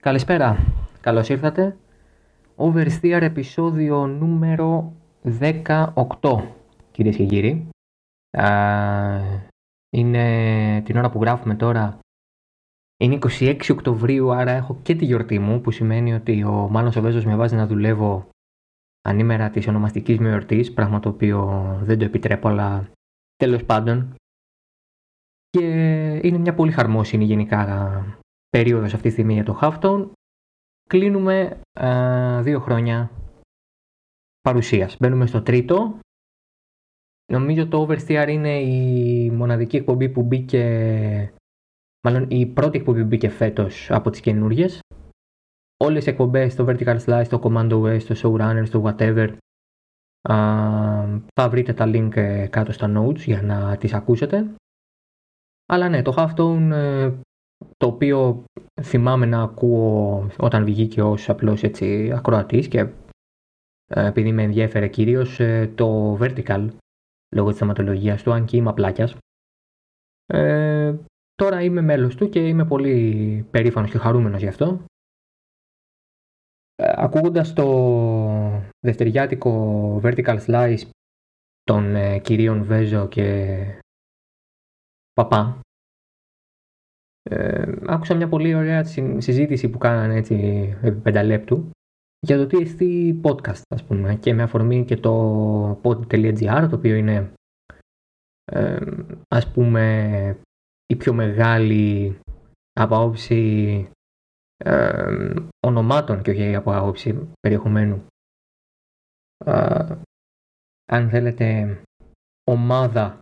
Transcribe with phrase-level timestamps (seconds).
[0.00, 0.56] Καλησπέρα,
[1.00, 1.76] καλώς ήρθατε.
[2.56, 4.92] Oversteer επεισόδιο νούμερο
[5.22, 6.42] 18,
[6.92, 7.68] κυρίες και κύριοι.
[9.96, 11.98] είναι την ώρα που γράφουμε τώρα.
[13.00, 17.00] Είναι 26 Οκτωβρίου, άρα έχω και τη γιορτή μου, που σημαίνει ότι ο Μάνος ο
[17.00, 18.28] Βέζος με βάζει να δουλεύω
[19.00, 22.90] ανήμερα της ονομαστικής μου εορτής, πράγμα το οποίο δεν το επιτρέπω, αλλά
[23.36, 24.14] τέλος πάντων.
[25.50, 25.66] Και
[26.22, 28.19] είναι μια πολύ χαρμόσυνη γενικά
[28.50, 30.10] περίοδος αυτή τη στιγμή για το Halftone.
[30.88, 31.60] Κλείνουμε
[32.42, 33.10] δύο χρόνια
[34.40, 34.96] παρουσίας.
[35.00, 35.98] Μπαίνουμε στο τρίτο.
[37.32, 41.32] Νομίζω το Oversteer είναι η μοναδική εκπομπή που μπήκε,
[42.06, 44.68] μάλλον η πρώτη εκπομπή που μπήκε φέτος από τις καινούριε.
[45.76, 49.36] Όλες οι εκπομπές, το Vertical Slice, το Commando West, το Showrunners, το Whatever,
[51.34, 54.54] θα βρείτε τα link ε, κάτω στα notes για να τις ακούσετε.
[55.66, 57.12] Αλλά ναι, το Halftone ε,
[57.80, 58.44] το οποίο
[58.82, 62.78] θυμάμαι να ακούω όταν βγήκε ως απλώς έτσι ακροατής και
[63.86, 66.68] ε, επειδή με ενδιέφερε κυρίως ε, το vertical
[67.34, 69.16] λόγω της θεματολογίας του, αν και είμαι απλάκιας.
[70.26, 70.96] Ε,
[71.34, 74.84] τώρα είμαι μέλος του και είμαι πολύ περήφανος και χαρούμενος γι' αυτό.
[76.74, 77.64] Ε, ακούγοντας το
[78.80, 80.88] δευτεριάτικο vertical slice
[81.62, 83.56] των ε, κυρίων Βέζο και
[85.12, 85.60] Παπά
[87.22, 88.84] ε, άκουσα μια πολύ ωραία
[89.18, 90.34] συζήτηση που κάνανε έτσι
[90.82, 91.70] επί πενταλέπτου
[92.26, 96.94] για το τι εστί podcast ας πούμε και με αφορμή και το pod.gr το οποίο
[96.94, 97.32] είναι
[98.44, 98.78] ε,
[99.28, 100.38] ας πούμε
[100.86, 102.18] η πιο μεγάλη
[102.80, 103.88] από άποψη
[104.56, 105.34] ε,
[105.66, 108.06] ονομάτων και όχι από άποψη περιεχομένου.
[109.44, 109.96] Ε,
[110.92, 111.80] αν θέλετε
[112.50, 113.20] ομάδα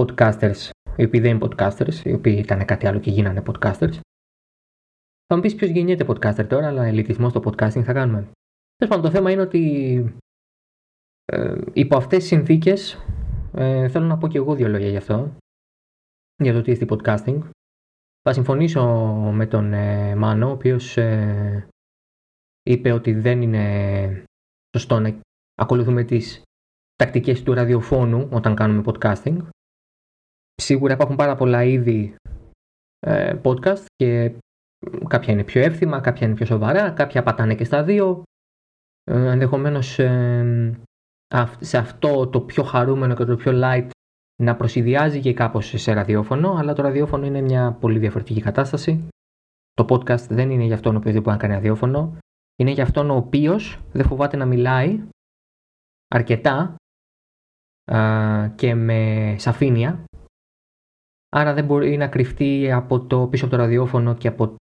[0.00, 3.98] podcasters οι οποίοι δεν είναι podcasters, οι οποίοι ήταν κάτι άλλο και γίνανε podcasters.
[5.26, 8.30] Θα μου πεις ποιος γεννιέται podcaster τώρα, αλλά ελιτισμός στο podcasting θα κάνουμε.
[8.76, 10.14] Τέλος πάντων, το θέμα είναι ότι
[11.24, 13.04] ε, υπό αυτές τις συνθήκες
[13.52, 15.36] ε, θέλω να πω και εγώ δύο λόγια γι' αυτό.
[16.42, 17.48] Για το τι είναι podcasting.
[18.22, 18.84] Θα συμφωνήσω
[19.32, 21.68] με τον ε, Μάνο, ο οποίος ε,
[22.62, 24.24] είπε ότι δεν είναι
[24.76, 25.20] σωστό να
[25.54, 26.42] ακολουθούμε τις
[26.96, 29.48] τακτικές του ραδιοφώνου όταν κάνουμε podcasting.
[30.62, 32.14] Σίγουρα υπάρχουν πάρα πολλά είδη
[32.98, 34.34] ε, podcast και
[35.08, 38.22] κάποια είναι πιο εύθυμα, κάποια είναι πιο σοβαρά, κάποια πατάνε και στα δύο.
[39.04, 40.78] Ε, ενδεχομένως ε,
[41.60, 43.88] σε αυτό το πιο χαρούμενο και το πιο light
[44.42, 49.08] να προσυδειάζει και κάπως σε ραδιόφωνο, αλλά το ραδιόφωνο είναι μια πολύ διαφορετική κατάσταση.
[49.72, 52.16] Το podcast δεν είναι για αυτόν ο οποίος δεν μπορεί να κάνει ραδιόφωνο.
[52.56, 55.02] Είναι για αυτόν ο οποίος δεν φοβάται να μιλάει
[56.08, 56.74] αρκετά
[58.54, 60.04] και με σαφήνεια
[61.36, 64.54] Άρα δεν μπορεί να κρυφτεί από το πίσω από το ραδιόφωνο και από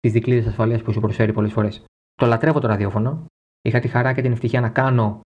[0.00, 1.84] τις δικλείδες ασφαλείας που σου προσφέρει πολλές φορές.
[2.14, 3.26] Το λατρεύω το ραδιόφωνο.
[3.62, 5.20] Είχα τη χαρά και την ευτυχία να κάνω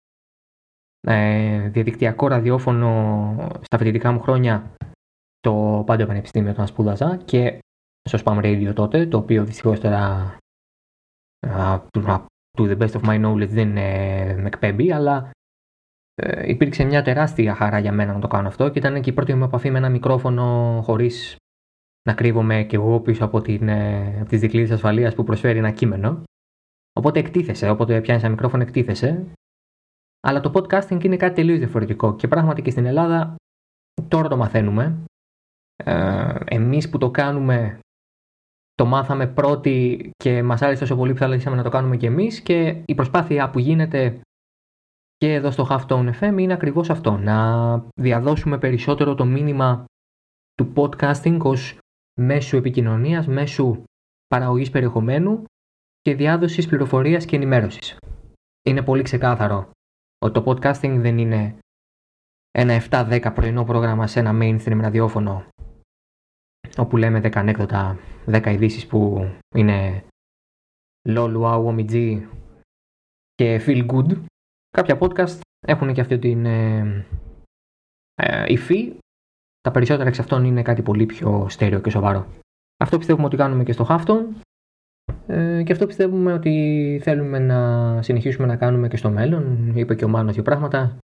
[1.07, 4.75] ε, διαδικτυακό ραδιόφωνο στα φοιτητικά μου χρόνια
[5.39, 7.59] το Πάντιο Πανεπιστήμιο όταν σπούδαζα και
[8.09, 10.37] στο Spam Radio τότε, το οποίο δυστυχώς τώρα
[11.47, 11.79] uh,
[12.57, 13.71] to the best of my knowledge δεν
[14.41, 15.31] με εκπέμπει, αλλά
[16.15, 19.13] ε, υπήρξε μια τεράστια χαρά για μένα να το κάνω αυτό και ήταν και η
[19.13, 21.35] πρώτη μου επαφή με ένα μικρόφωνο χωρίς
[22.07, 25.71] να κρύβομαι και εγώ πίσω από, την, ε, από τις δικλείδες ασφαλείας που προσφέρει ένα
[25.71, 26.23] κείμενο.
[26.99, 29.25] Οπότε εκτίθεσε, όποτε πιάνει ένα μικρόφωνο εκτίθεσε.
[30.21, 33.35] Αλλά το podcasting είναι κάτι τελείως διαφορετικό και πράγματι και στην Ελλάδα
[34.07, 35.03] τώρα το μαθαίνουμε.
[35.75, 37.79] Ε, εμείς που το κάνουμε
[38.73, 42.41] το μάθαμε πρώτοι και μας άρεσε τόσο πολύ που θα να το κάνουμε και εμείς
[42.41, 44.19] και η προσπάθεια που γίνεται
[45.17, 49.85] και εδώ στο Halftone FM είναι ακριβώς αυτό, να διαδώσουμε περισσότερο το μήνυμα
[50.53, 51.77] του podcasting ως
[52.19, 53.83] μέσου επικοινωνίας, μέσου
[54.27, 55.43] παραγωγής περιεχομένου
[56.01, 57.97] και διάδοσης πληροφορίας και ενημέρωσης.
[58.65, 59.69] Είναι πολύ ξεκάθαρο
[60.19, 61.57] ότι το podcasting δεν είναι
[62.51, 65.45] ένα 7-10 πρωινό πρόγραμμα σε ένα mainstream ραδιόφωνο
[66.77, 70.03] όπου λέμε 10 ανέκδοτα, 10 ειδήσεις που είναι
[71.09, 72.23] lol, wow, omg
[73.33, 74.23] και feel good
[74.75, 77.05] Κάποια podcast έχουν και αυτή την ε,
[78.15, 78.93] ε, υφή.
[79.61, 82.27] Τα περισσότερα εξ αυτών είναι κάτι πολύ πιο στέρεο και σοβαρό.
[82.77, 84.25] Αυτό πιστεύουμε ότι κάνουμε και στο Halftone
[85.27, 89.71] ε, και αυτό πιστεύουμε ότι θέλουμε να συνεχίσουμε να κάνουμε και στο μέλλον.
[89.75, 90.97] Είπε και ο Μάνος δύο πράγματα.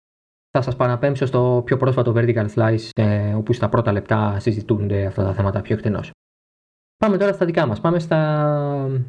[0.51, 5.23] Θα σας παραπέμψω στο πιο πρόσφατο Vertical Slice ε, όπου στα πρώτα λεπτά συζητούνται αυτά
[5.23, 6.11] τα θέματα πιο εκτενώς.
[6.97, 7.81] Πάμε τώρα στα δικά μας.
[7.81, 9.01] Πάμε στα,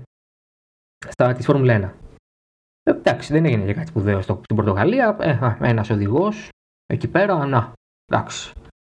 [1.08, 2.09] στα της Φόρμουλα 1.
[2.90, 5.16] Ε, εντάξει, δεν έγινε και κάτι σπουδαίο στην Πορτογαλία.
[5.20, 6.48] Ε, Ένας οδηγός
[6.86, 7.72] εκεί πέρα, να,
[8.12, 8.52] εντάξει.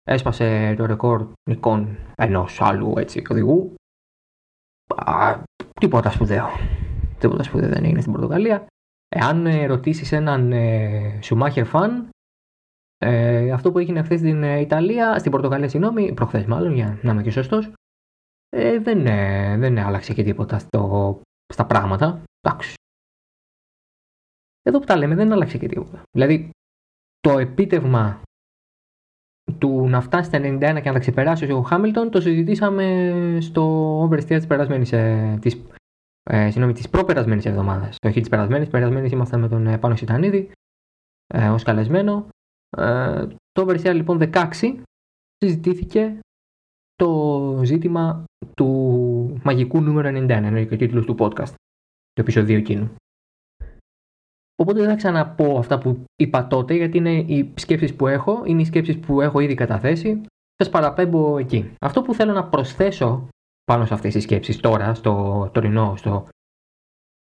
[0.04, 3.74] Έσπασε το ρεκόρ νικών ενός άλλου έτσι, οδηγού.
[5.80, 6.48] τίποτα σπουδαίο.
[7.20, 8.66] Τίποτα σπουδαίο δεν έγινε στην Πορτογαλία.
[9.16, 12.10] Εάν ε, ρωτήσεις έναν ε, Σουμάχερ φαν,
[12.98, 17.12] ε, αυτό που έγινε χθες στην ε, Ιταλία, στην Πορτογαλία, συγγνώμη, προχθές μάλλον, για να
[17.12, 17.72] είμαι και σωστός,
[18.50, 21.22] ε, δεν, ε, δεν άλλαξε και τίποτα στο,
[21.54, 22.24] στα πράγματα.
[22.42, 22.74] Εντάξει.
[24.62, 26.04] Εδώ που τα λέμε δεν άλλαξε και τίποτα.
[26.12, 26.50] Δηλαδή,
[27.19, 28.22] το επίτευγμα
[29.58, 34.25] του να φτάσει στα 91 και να τα ξεπεράσει ο Χάμιλτον το συζητήσαμε στο oversteer
[34.25, 35.62] της περασμένης, ε, της,
[36.24, 37.96] ε, συγγνώμη, της προπερασμένης εβδομάδας.
[38.06, 40.52] Όχι της περασμένης, περασμένης ήμασταν με τον ε, Πάνο Σιτανίδη
[41.28, 42.28] ε, ως καλεσμένο.
[42.78, 44.84] Ε, το oversteer λοιπόν 16
[45.38, 46.19] συζητήθηκε
[46.96, 48.24] το ζήτημα
[48.56, 48.68] του
[49.44, 51.54] μαγικού νούμερο 91, είναι και ο τίτλος του podcast,
[52.14, 52.96] το επεισόδιο εκείνου.
[54.62, 58.62] Οπότε δεν θα ξαναπώ αυτά που είπα τότε, γιατί είναι οι σκέψεις που έχω, είναι
[58.62, 60.22] οι σκέψεις που έχω ήδη καταθέσει.
[60.56, 61.74] Σας παραπέμπω εκεί.
[61.81, 63.28] Αυτό που θέλω να προσθέσω
[63.63, 66.28] πάνω σε αυτές τις σκέψεις τώρα, στο τωρινό, στο...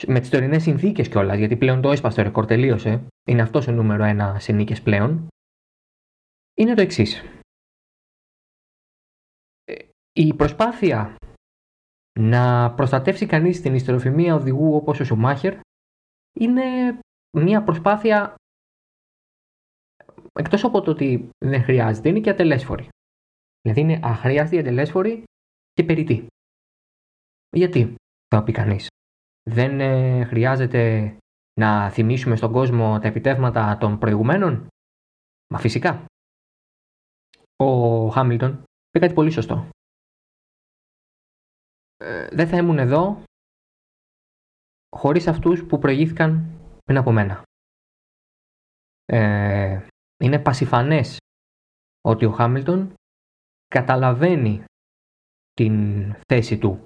[0.07, 3.07] με τις τωρινές συνθήκες κιόλας, γιατί πλέον το έσπασε το ρεκόρ, τελείωσε.
[3.29, 5.27] Είναι αυτός ο νούμερο ένα σε νίκες πλέον.
[6.55, 7.23] Είναι το εξής.
[9.65, 9.75] Ε,
[10.13, 11.15] η προσπάθεια
[12.21, 15.59] να προστατεύσει κανείς την ιστεροφημία οδηγού όπως ο Σουμάχερ
[16.33, 16.99] είναι
[17.31, 18.35] μια προσπάθεια
[20.33, 22.89] εκτός από το ότι δεν χρειάζεται, είναι και ατελέσφορη.
[23.61, 25.23] Δηλαδή είναι αχρίαστη, ατελέσφορη
[25.73, 26.27] και περιττή.
[27.57, 27.95] Γιατί,
[28.29, 28.87] θα πει κανείς.
[29.51, 31.17] Δεν ε, χρειάζεται
[31.61, 34.67] να θυμίσουμε στον κόσμο τα επιτεύγματα των προηγουμένων;
[35.55, 36.05] Μα φυσικά.
[37.57, 38.51] Ο Χάμιλτον
[38.89, 39.69] είπε κάτι πολύ σωστό.
[41.97, 43.23] Ε, δεν θα ήμουν εδώ
[44.97, 46.59] χωρίς αυτούς που προηγήθηκαν
[46.89, 47.43] πριν από μένα.
[49.05, 49.87] Ε,
[50.25, 51.17] είναι πασιφανές
[52.01, 52.95] ότι ο Χάμιλτον
[53.67, 54.65] καταλαβαίνει
[55.53, 55.75] την
[56.29, 56.83] θέση του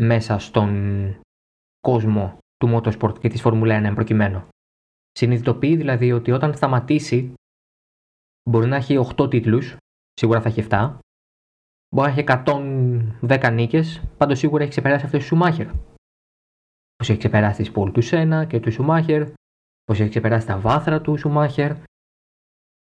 [0.00, 0.70] μέσα στον
[1.80, 4.48] κόσμο του motorsport και της Φόρμουλα 1 προκειμένου.
[5.10, 7.34] Συνειδητοποιεί δηλαδή ότι όταν σταματήσει
[8.50, 9.76] μπορεί να έχει 8 τίτλους,
[10.12, 10.98] σίγουρα θα έχει 7,
[11.94, 12.24] μπορεί να έχει
[13.28, 15.70] 110 νίκες, πάντως σίγουρα έχει ξεπεράσει αυτές τις Σουμάχερ.
[16.96, 19.32] Πώς έχει ξεπεράσει τι πόλει του Σένα και του Σουμάχερ,
[19.84, 21.70] πώς έχει ξεπεράσει τα βάθρα του Σουμάχερ.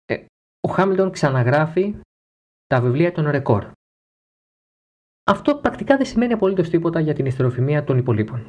[0.05, 0.25] Ε,
[0.67, 1.99] ο Χάμιλτον ξαναγράφει
[2.67, 3.71] τα βιβλία των ρεκόρ.
[5.31, 8.47] Αυτό πρακτικά δεν σημαίνει απολύτως τίποτα για την ιστεροφημία των υπολείπων.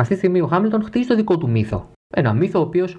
[0.00, 1.92] Αυτή τη στιγμή ο Χάμιλτον χτίζει το δικό του μύθο.
[2.14, 2.98] Ένα μύθο ο οποίος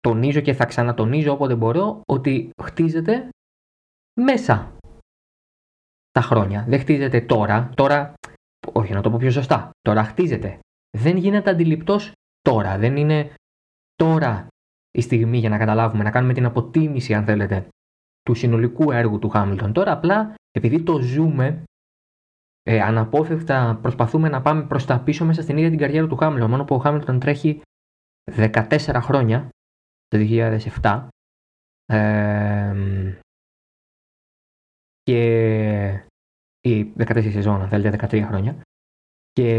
[0.00, 3.28] τονίζω και θα ξανατονίζω όποτε μπορώ ότι χτίζεται
[4.20, 4.76] μέσα
[6.10, 6.64] τα χρόνια.
[6.68, 7.70] Δεν χτίζεται τώρα.
[7.74, 8.14] Τώρα
[8.74, 10.58] όχι να το πω πιο σωστά, τώρα χτίζεται.
[10.96, 12.78] Δεν γίνεται αντιληπτός τώρα.
[12.78, 13.34] Δεν είναι
[13.94, 14.46] τώρα
[14.90, 17.68] η στιγμή για να καταλάβουμε, να κάνουμε την αποτίμηση, αν θέλετε,
[18.22, 19.72] του συνολικού έργου του Χάμιλτον.
[19.72, 21.62] Τώρα απλά, επειδή το ζούμε,
[22.62, 26.50] ε, αναπόφευκτα προσπαθούμε να πάμε προς τα πίσω μέσα στην ίδια την καριέρα του Χάμιλτον.
[26.50, 27.60] Μόνο που ο Χάμιλτον τρέχει
[28.24, 29.48] 14 χρόνια,
[30.08, 31.08] το 2007,
[31.86, 33.18] ε,
[35.02, 36.06] και
[36.60, 38.63] ή 14 σεζόν, αν θέλετε, 13 χρόνια.
[39.34, 39.50] Και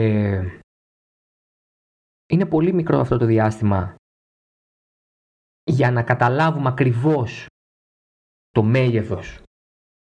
[2.26, 3.96] είναι πολύ μικρό αυτό το διάστημα
[5.72, 7.46] για να καταλάβουμε ακριβώς
[8.50, 9.42] το μέγεθος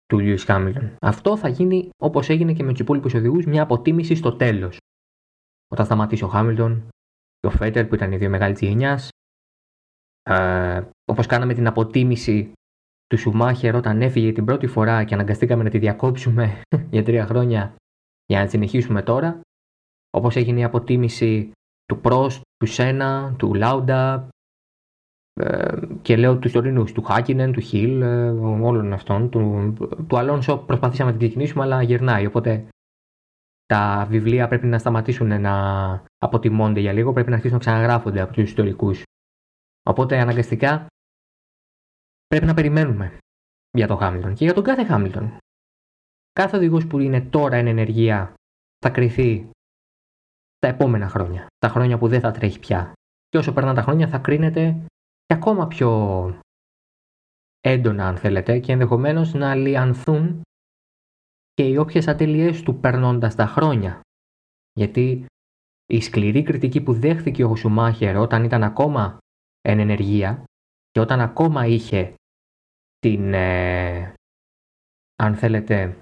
[0.07, 0.97] του Lewis Hamilton.
[1.01, 4.77] Αυτό θα γίνει όπως έγινε και με τους υπόλοιπους οδηγούς μια αποτίμηση στο τέλος.
[5.69, 6.89] Όταν σταματήσει ο Χάμιλτον
[7.39, 9.09] και ο Φέτερ που ήταν οι δύο μεγάλοι της γενιάς,
[10.23, 12.53] ε, όπως κάναμε την αποτίμηση
[13.07, 17.75] του Σουμάχερ όταν έφυγε την πρώτη φορά και αναγκαστήκαμε να τη διακόψουμε για τρία χρόνια
[18.27, 19.41] για να τη συνεχίσουμε τώρα.
[20.15, 21.53] Όπως έγινε η αποτίμηση
[21.87, 24.29] του Πρόστ, του Σένα, του Λάουντα
[25.41, 29.31] ε, και λέω τους τωρινούς, του Χάκινεν, του Χιλ, ε, όλων αυτών.
[29.31, 29.75] Του,
[30.09, 32.27] του Αλόνσο προσπαθήσαμε να την ξεκινήσουμε αλλά γυρνάει.
[32.27, 32.69] Οπότε
[33.67, 35.55] τα βιβλία πρέπει να σταματήσουν να
[36.19, 39.03] αποτιμώνται για λίγο, πρέπει να αρχίσουν να ξαναγράφονται από τους ιστορικούς.
[39.87, 40.87] Οπότε αναγκαστικά
[42.27, 43.19] πρέπει να περιμένουμε
[43.71, 45.37] για τον Χάμιλτον και για τον κάθε Χάμιλτον.
[46.33, 48.35] Κάθε οδηγός που είναι τώρα εν ενεργεία
[48.79, 49.49] θα κρυθεί
[50.65, 51.47] τα επόμενα χρόνια.
[51.59, 52.93] Τα χρόνια που δεν θα τρέχει πια.
[53.29, 54.87] Και όσο περνάνε τα χρόνια θα κρίνεται
[55.25, 55.91] και ακόμα πιο
[57.61, 60.43] έντονα αν θέλετε και ενδεχομένως να αλλοιανθούν
[61.53, 64.01] και οι όποιες ατελειές του περνώντας τα χρόνια.
[64.73, 65.27] Γιατί
[65.87, 69.19] η σκληρή κριτική που δέχθηκε ο Σουμάχερ όταν ήταν ακόμα
[69.61, 70.45] εν ενεργεία
[70.91, 72.15] και όταν ακόμα είχε
[72.99, 74.15] την, ε,
[75.17, 75.99] αν θέλετε,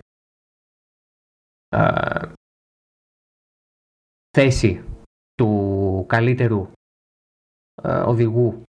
[1.69, 2.21] ε,
[4.36, 4.84] θέση
[5.34, 6.72] του καλύτερου
[7.82, 8.62] ε, οδηγού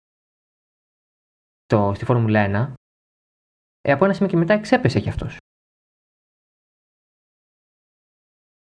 [1.66, 2.74] το, στη Φόρμουλα 1,
[3.80, 5.36] ε, από ένα σημείο και μετά εξέπεσε κι αυτός.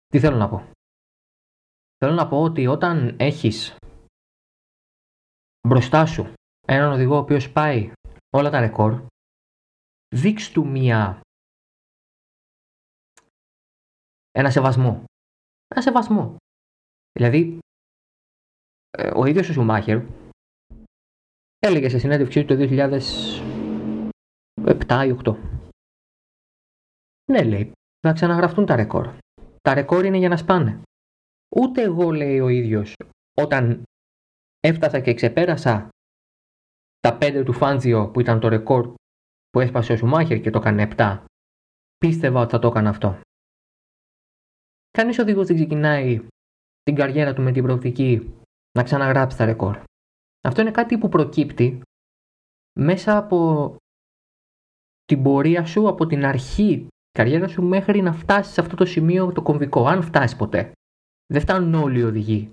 [0.06, 0.70] Τι θέλω να πω;
[1.96, 3.76] Θέλω να πω ότι όταν έχεις
[5.68, 6.32] μπροστά σου
[6.66, 7.92] έναν οδηγό ο οποίος πάει
[8.32, 9.06] όλα τα ρεκόρ,
[10.14, 11.20] δείξ του μία
[14.30, 15.04] ένα σεβασμό.
[15.68, 16.36] Ένα σεβασμό.
[17.18, 17.58] Δηλαδή,
[18.90, 20.02] ε, ο ίδιος ο Σουμάχερ
[21.58, 22.66] έλεγε σε συνέντευξή του το
[24.88, 25.36] 2007 ή 8.
[27.32, 29.16] Ναι, λέει, θα ξαναγραφτούν τα ρεκόρ.
[29.60, 30.82] Τα ρεκόρ είναι για να σπάνε.
[31.56, 32.94] Ούτε εγώ, λέει ο ίδιος,
[33.40, 33.82] όταν
[34.60, 35.88] έφτασα και ξεπέρασα
[37.00, 38.94] τα 5 του Φάντζιο που ήταν το ρεκόρ
[39.50, 41.24] που έσπασε ο Σουμάχερ και το έκανε 7,
[41.98, 43.20] πίστευα ότι θα το έκανα αυτό.
[44.90, 46.26] Κανείς οδηγός δεν ξεκινάει
[46.88, 48.34] την καριέρα του με την προοπτική
[48.72, 49.80] να ξαναγράψει τα ρεκόρ.
[50.48, 51.80] Αυτό είναι κάτι που προκύπτει
[52.80, 53.76] μέσα από
[55.04, 58.84] την πορεία σου, από την αρχή της καριέρας σου μέχρι να φτάσεις σε αυτό το
[58.84, 60.72] σημείο το κομβικό, αν φτάσεις ποτέ.
[61.26, 62.52] Δεν φτάνουν όλοι οι οδηγοί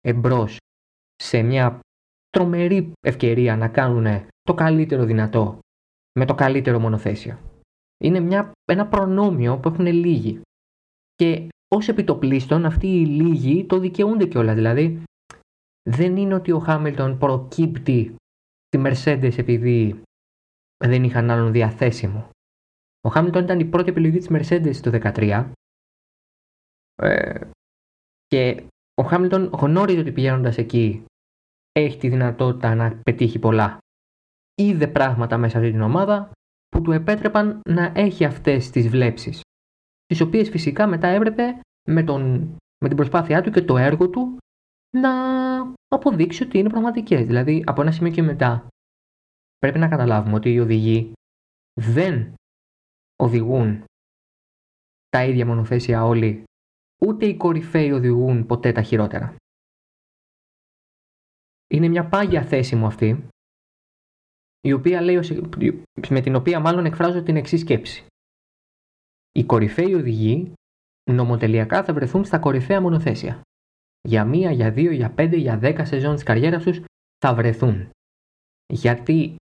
[0.00, 0.56] εμπρός
[1.14, 1.80] σε μια
[2.28, 5.58] τρομερή ευκαιρία να κάνουν το καλύτερο δυνατό
[6.18, 7.38] με το καλύτερο μονοθέσιο.
[8.04, 10.40] Είναι μια, ένα προνόμιο που έχουν λίγοι.
[11.14, 14.54] Και ως επιτοπλίστων αυτοί οι λίγοι το δικαιούνται κιόλας.
[14.54, 15.02] Δηλαδή,
[15.90, 18.14] δεν είναι ότι ο Χάμιλτον προκύπτει
[18.68, 20.02] τη Mercedes επειδή
[20.84, 22.28] δεν είχαν άλλον διαθέσιμο.
[23.00, 25.50] Ο Χάμιλτον ήταν η πρώτη επιλογή της Mercedes το 2013
[27.02, 27.40] ε,
[28.26, 28.64] και
[28.94, 31.04] ο Χάμιλτον γνώριζε ότι πηγαίνοντας εκεί
[31.72, 33.78] έχει τη δυνατότητα να πετύχει πολλά.
[34.54, 36.30] Είδε πράγματα μέσα αυτή την ομάδα
[36.68, 39.43] που του επέτρεπαν να έχει αυτές τις βλέψεις
[40.14, 42.40] τις οποίες φυσικά μετά έπρεπε με, τον,
[42.78, 44.36] με την προσπάθειά του και το έργο του
[44.90, 45.10] να
[45.88, 47.26] αποδείξει ότι είναι πραγματικές.
[47.26, 48.66] Δηλαδή από ένα σημείο και μετά
[49.58, 51.12] πρέπει να καταλάβουμε ότι οι οδηγοί
[51.80, 52.34] δεν
[53.16, 53.84] οδηγούν
[55.08, 56.44] τα ίδια μονοθέσια όλοι,
[57.02, 59.36] ούτε οι κορυφαίοι οδηγούν ποτέ τα χειρότερα.
[61.66, 63.28] Είναι μια πάγια θέση μου αυτή,
[64.60, 65.20] η οποία λέει,
[66.08, 68.06] με την οποία μάλλον εκφράζω την εξή σκέψη.
[69.38, 70.52] Οι κορυφαίοι οδηγοί
[71.10, 73.40] νομοτελειακά θα βρεθούν στα κορυφαία μονοθέσια.
[74.08, 76.80] Για μία, για δύο, για πέντε, για δέκα σεζόν της καριέρας τους
[77.18, 77.88] θα βρεθούν.
[78.72, 79.36] Γιατί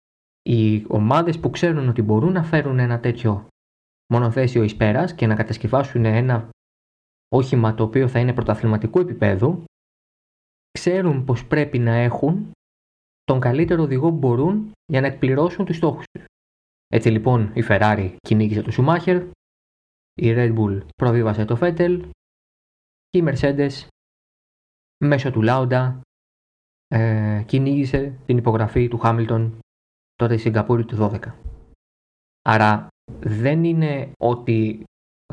[0.42, 3.46] οι ομάδες που ξέρουν ότι μπορούν να φέρουν ένα τέτοιο
[4.12, 6.48] μονοθέσιο εις πέρας και να κατασκευάσουν ένα
[7.28, 9.64] όχημα το οποίο θα είναι πρωταθληματικού επίπεδου,
[10.70, 12.50] ξέρουν πως πρέπει να έχουν
[13.24, 16.24] τον καλύτερο οδηγό που μπορούν για να εκπληρώσουν τους στόχους τους.
[16.88, 19.30] Έτσι λοιπόν η Ferrari κυνήγησε το Schumacher,
[20.18, 22.10] η Red Bull προβίβασε το Vettel
[23.08, 23.86] και η Mercedes
[25.04, 26.00] μέσω του Lauda
[26.88, 29.50] ε, κυνήγησε την υπογραφή του Hamilton
[30.14, 31.32] τότε στη Σιγκαπούρη του 12.
[32.42, 32.88] Άρα
[33.20, 34.84] δεν είναι ότι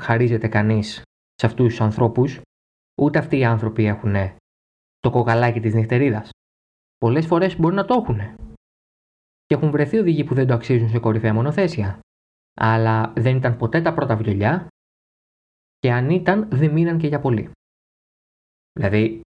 [0.01, 1.01] χαρίζεται κανείς
[1.33, 2.41] σε αυτούς τους ανθρώπους,
[3.01, 4.15] ούτε αυτοί οι άνθρωποι έχουν
[4.99, 6.29] το κοκαλάκι της νυχτερίδας.
[6.97, 8.35] Πολλές φορές μπορούν να το έχουν.
[9.45, 11.99] Και έχουν βρεθεί οδηγοί που δεν το αξίζουν σε κορυφαία μονοθέσια.
[12.53, 14.67] Αλλά δεν ήταν ποτέ τα πρώτα βιολιά
[15.85, 17.51] και αν ήταν, δεν μείναν και για πολύ.
[18.79, 19.21] Δηλαδή,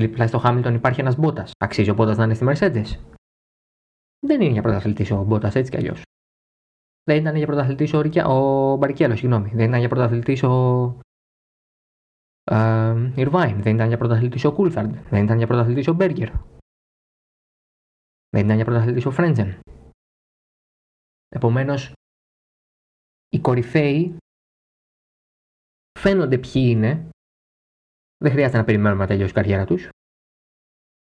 [0.00, 1.50] δίπλα στο Χάμιλτον υπάρχει ένας Μπότας.
[1.58, 3.14] Αξίζει ο Μπότας να είναι στη Mercedes.
[4.26, 6.02] Δεν είναι για πρωταθλητής ο Μπότας έτσι κι αλλιώς.
[7.02, 9.48] Δεν ήταν για πρωταθλητής ο, Ρικιά, ο Μπαρικέλο, συγγνώμη.
[9.48, 11.00] Δεν ήταν για πρωταθλητής ο
[12.44, 13.62] ε, Ιρβάιν.
[13.62, 14.94] Δεν ήταν για πρωταθλητής ο Κούλθαρντ.
[14.94, 16.30] Δεν ήταν για πρωταθλητής ο Μπέργκερ.
[18.28, 19.60] Δεν ήταν για πρωταθλητής ο Φρέντζεν.
[21.28, 21.92] Επομένως,
[23.28, 24.16] οι κορυφαίοι
[25.98, 27.08] φαίνονται ποιοι είναι.
[28.16, 29.88] Δεν χρειάζεται να περιμένουμε να τελειώσει η καριέρα τους.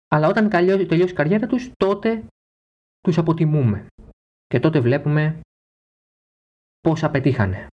[0.07, 2.27] Αλλά όταν τελειώσει η καριέρα τους, τότε
[2.99, 3.87] τους αποτιμούμε.
[4.45, 5.39] Και τότε βλέπουμε
[6.79, 7.67] πόσα πετύχανε.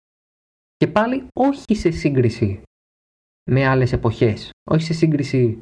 [0.75, 2.61] Και πάλι όχι σε σύγκριση
[3.51, 4.49] με άλλες εποχές.
[4.69, 5.61] Όχι σε σύγκριση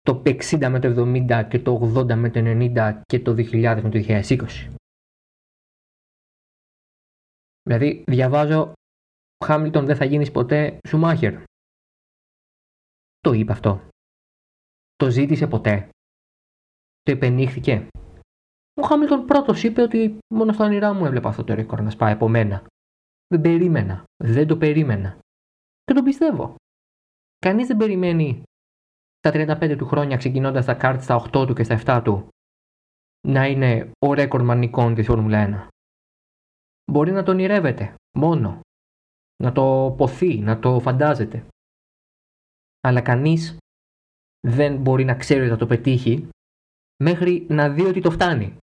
[0.00, 3.90] το 60 με το 70 και το 80 με το 90 και το 2000 με
[3.90, 4.72] το 2020.
[7.62, 8.72] Δηλαδή διαβάζω ο
[9.44, 11.42] Χάμιλτον δεν θα γίνεις ποτέ Σουμάχερ.
[13.20, 13.88] Το είπε αυτό.
[14.94, 15.88] Το ζήτησε ποτέ.
[17.02, 17.88] Το επενήχθηκε.
[18.74, 22.12] Ο Χάμιλτον πρώτος είπε ότι μόνο στα όνειρά μου έβλεπα αυτό το ρεκόρ να σπάει
[22.12, 22.66] από μένα.
[23.26, 24.04] Δεν περίμενα.
[24.24, 25.18] Δεν το περίμενα.
[25.84, 26.54] Και τον πιστεύω.
[27.38, 28.42] Κανείς δεν περιμένει
[29.18, 32.28] στα 35 του χρόνια ξεκινώντας τα κάρτ στα 8 του και στα 7 του
[33.28, 35.68] να είναι ο ρέκορ μανικών της Φόρμουλα 1.
[36.92, 38.60] Μπορεί να τον ονειρεύεται μόνο
[39.42, 41.46] να το ποθεί, να το φαντάζεται.
[42.80, 43.56] Αλλά κανείς
[44.46, 46.28] δεν μπορεί να ξέρει ότι θα το πετύχει
[47.04, 48.56] μέχρι να δει ότι το φτάνει.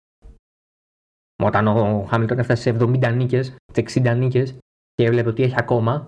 [1.43, 4.57] Όταν ο Χάμιλτον έφτασε σε 70 νίκες, σε 60 νίκες
[4.93, 6.07] και έβλεπε ότι έχει ακόμα,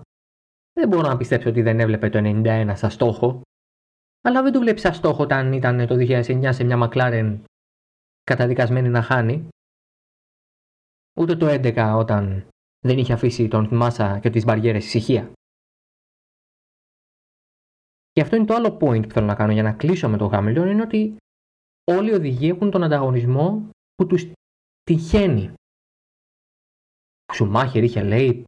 [0.72, 3.40] δεν μπορώ να πιστέψω ότι δεν έβλεπε το 91 σαν στόχο
[4.22, 7.40] Αλλά δεν το βλέπει σαν στόχο όταν ήταν το 2009 σε μια McLaren
[8.22, 9.48] καταδικασμένη να χάνει.
[11.18, 12.48] Ούτε το 2011 όταν
[12.86, 15.32] δεν είχε αφήσει τον Μάσα και τις μπαριέρες ησυχία.
[18.12, 20.30] Και αυτό είναι το άλλο point που θέλω να κάνω για να κλείσω με τον
[20.30, 21.16] Χάμιλτον είναι ότι
[21.90, 24.26] όλοι οι οδηγοί έχουν τον ανταγωνισμό που τους
[24.82, 25.52] τυχαίνει.
[27.32, 28.44] Ο Σουμάχερ είχε λέει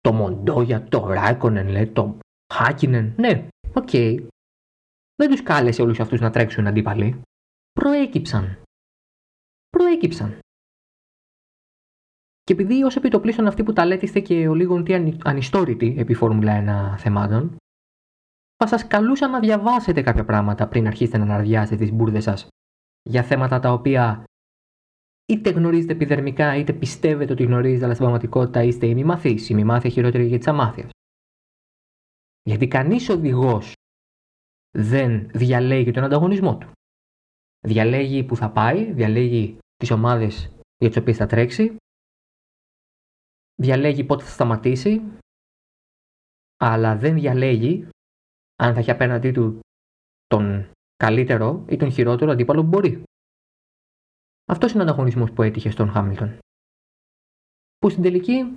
[0.00, 2.18] το Μοντόγια, το Ράικονεν, λέει, το
[2.54, 3.14] Χάκινεν.
[3.16, 3.88] Ναι, OK.
[3.92, 4.26] Okay.
[5.14, 7.20] Δεν τους κάλεσε όλους αυτούς να τρέξουν αντίπαλοι.
[7.72, 8.62] Προέκυψαν.
[9.68, 10.38] Προέκυψαν.
[12.48, 15.94] Και επειδή ως επί το πλείστον αυτοί που τα λέτε και ο λίγο τι ανιστόρητοι
[15.98, 17.56] επί Φόρμουλα 1 θεμάτων,
[18.56, 22.48] θα σας καλούσα να διαβάσετε κάποια πράγματα πριν αρχίσετε να αναδιάσετε τις μπουρδες σας
[23.02, 24.24] για θέματα τα οποία
[25.26, 29.30] είτε γνωρίζετε επιδερμικά, είτε πιστεύετε ότι γνωρίζετε, αλλά στην πραγματικότητα είστε ημιμαθεί.
[29.30, 30.90] Η ημιμάθεια χειρότερη για τις αμάθειες.
[32.42, 33.72] Γιατί κανείς οδηγός
[34.70, 36.70] δεν διαλέγει τον ανταγωνισμό του.
[37.66, 41.76] Διαλέγει που θα πάει, διαλέγει τις ομάδες για τις οποίες θα τρέξει,
[43.62, 45.18] διαλέγει πότε θα σταματήσει,
[46.56, 47.88] αλλά δεν διαλέγει
[48.56, 49.60] αν θα έχει απέναντί του
[50.26, 53.02] τον καλύτερο ή τον χειρότερο αντίπαλο που μπορεί.
[54.44, 56.38] Αυτός είναι ο ανταγωνισμός που έτυχε στον Χάμιλτον.
[57.78, 58.54] Που στην τελική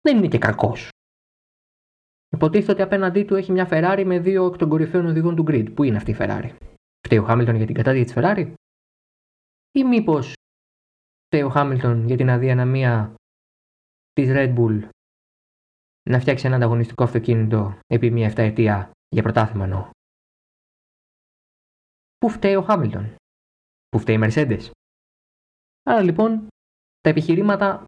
[0.00, 0.88] δεν είναι και κακός.
[2.28, 5.74] Υποτίθεται ότι απέναντί του έχει μια Ferrari με δύο εκ των κορυφαίων οδηγών του grid.
[5.74, 6.56] Πού είναι αυτή η Ferrari;
[7.06, 8.54] Φταίει ο Χάμιλτον για την κατάδια της Ferrari,
[9.72, 10.32] ή μήπως
[11.26, 13.14] φταίει ο Χάμιλτον για την αδυναμία
[14.16, 14.88] της Red Bull
[16.10, 19.90] να φτιάξει ένα ανταγωνιστικό αυτοκίνητο επί μία 7 ετία για πρωτάθλημα εννοώ.
[22.18, 23.14] Πού φταίει ο Χάμιλτον,
[23.88, 24.70] πού φταίει η Mercedes;
[25.82, 26.46] Άρα λοιπόν
[27.00, 27.84] τα επιχειρήματα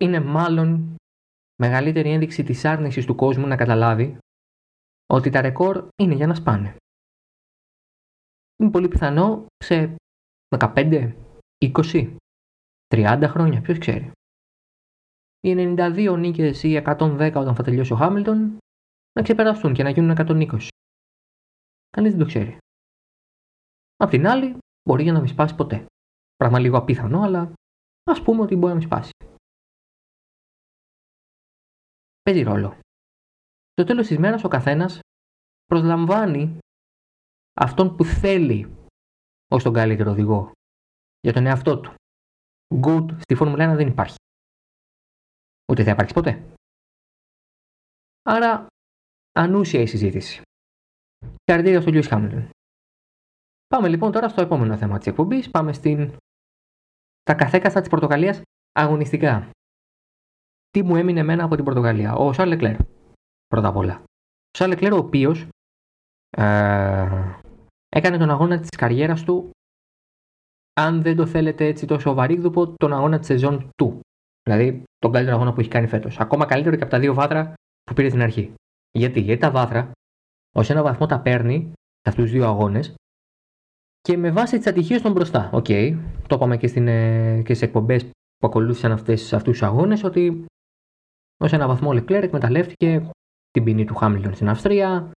[0.00, 0.94] είναι μάλλον
[1.62, 4.18] μεγαλύτερη ένδειξη της άρνησης του κόσμου να καταλάβει
[5.06, 6.76] ότι τα ρεκόρ είναι για να σπάνε.
[8.56, 9.94] Είναι πολύ πιθανό σε
[10.58, 11.12] 15,
[11.58, 12.16] 20,
[12.94, 14.12] 30 χρόνια, ποιος ξέρει
[15.40, 18.58] οι 92 νίκες ή 110 όταν θα τελειώσει ο Χάμιλτον
[19.12, 20.68] να ξεπεραστούν και να γίνουν 120.
[21.88, 22.58] Κανείς δεν το ξέρει.
[23.96, 24.56] Απ' την άλλη,
[24.88, 25.86] μπορεί για να μην σπάσει ποτέ.
[26.36, 27.52] Πράγμα λίγο απίθανο, αλλά
[28.04, 29.10] ας πούμε ότι μπορεί να μην σπάσει.
[32.22, 32.78] Παίζει ρόλο.
[33.70, 35.00] Στο τέλος της μέρας ο καθένας
[35.64, 36.58] προσλαμβάνει
[37.54, 38.74] αυτόν που θέλει
[39.50, 40.52] ως τον καλύτερο οδηγό
[41.20, 41.94] για τον εαυτό του.
[42.82, 44.16] Good στη Φόρμουλα 1 δεν υπάρχει.
[45.72, 46.52] Ούτε θα υπάρξει ποτέ.
[48.22, 48.66] Άρα,
[49.32, 50.42] ανούσια η συζήτηση.
[51.44, 52.50] Καρδία στο Λιούις Χάμιλτον.
[53.66, 55.50] Πάμε λοιπόν τώρα στο επόμενο θέμα της εκπομπής.
[55.50, 56.16] Πάμε στην...
[57.22, 59.50] Τα καθέκαστα της Πορτογαλίας αγωνιστικά.
[60.70, 62.76] Τι μου έμεινε εμένα από την Πορτογαλία; Ο Σαρ Λεκλέρ.
[63.46, 63.94] Πρώτα απ' όλα.
[63.94, 65.48] Ο Σαρ Λεκλέρ ο οποίος
[66.30, 67.40] ε,
[67.88, 69.50] έκανε τον αγώνα της καριέρας του
[70.74, 74.00] αν δεν το θέλετε έτσι τόσο βαρύγδουπο, τον αγώνα της σεζόν του.
[74.48, 76.20] Δηλαδή τον καλύτερο αγώνα που έχει κάνει φέτος.
[76.20, 78.54] Ακόμα καλύτερο και από τα δύο βάθρα που πήρε στην αρχή.
[78.90, 79.90] Γιατί, Γιατί τα βάθρα
[80.54, 82.94] ως ένα βαθμό τα παίρνει σε αυτούς τους δύο αγώνες
[84.00, 85.50] και με βάση τις ατυχίες των μπροστά.
[85.52, 85.98] OK, okay.
[86.26, 90.44] το είπαμε και, στην, ε, και σε εκπομπές που ακολούθησαν αυτούς τους αγώνες ότι
[91.40, 93.10] ως ένα βαθμό ο Λεκλέρ εκμεταλλεύτηκε
[93.50, 95.10] την ποινή του Χάμιλτον στην Αυστρία,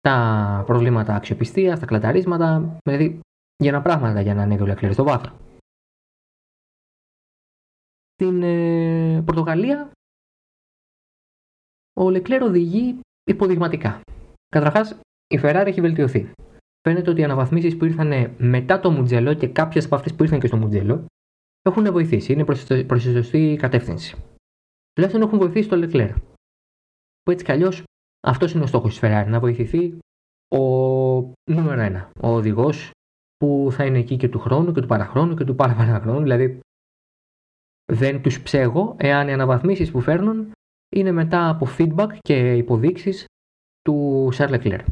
[0.00, 3.20] τα προβλήματα αξιοπιστίας, τα κλαταρίσματα, δηλαδή
[3.56, 5.49] για ένα πράγματα για να ανέβει ο Λεκλέρ στο βάθρο.
[8.20, 9.90] Στην ε, Πορτογαλία
[12.00, 14.00] ο Λεκλέρ οδηγεί υποδειγματικά.
[14.48, 16.32] Καταρχάς, η Ferrari έχει βελτιωθεί.
[16.88, 20.40] Φαίνεται ότι οι αναβαθμίσεις που ήρθαν μετά το Μουτζέλο και κάποιες από αυτές που ήρθαν
[20.40, 21.04] και στο Μουτζέλο
[21.62, 22.32] έχουν βοηθήσει.
[22.32, 22.44] Είναι
[22.86, 24.16] προς τη σωστή κατεύθυνση.
[24.92, 26.12] Τουλάχιστον έχουν βοηθήσει το Λεκλέρ.
[27.22, 27.82] Που έτσι κι αλλιώς
[28.26, 29.98] αυτός είναι ο στόχος της Ferrari, να βοηθηθεί
[30.48, 30.64] ο
[31.50, 32.10] νούμερο ένα.
[32.20, 32.90] Ο οδηγός
[33.36, 36.20] που θα είναι εκεί και του χρόνου και του παραχρόνου και του παραπαραχρόνου.
[36.20, 36.60] Δηλαδή
[37.90, 40.52] δεν τους ψέγω εάν οι αναβαθμίσεις που φέρνουν
[40.96, 43.24] είναι μετά από feedback και υποδείξεις
[43.82, 44.84] του Charles Leclerc.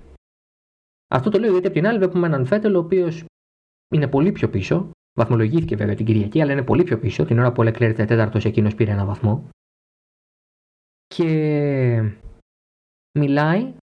[1.10, 3.24] Αυτό το λέω γιατί από την άλλη βλέπουμε έναν Φέτελ ο οποίος
[3.94, 4.90] είναι πολύ πιο πίσω.
[5.18, 7.24] Βαθμολογήθηκε βέβαια την Κυριακή, αλλά είναι πολύ πιο πίσω.
[7.24, 9.48] Την ώρα που ο Leclerc ήταν τέταρτος εκείνος πήρε ένα βαθμό.
[11.06, 12.12] Και
[13.18, 13.74] μιλάει